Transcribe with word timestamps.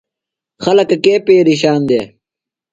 خلکہ 0.63 0.95
کے 1.03 1.13
پیرشان 1.25 1.79
دےۡ؟ 1.89 2.05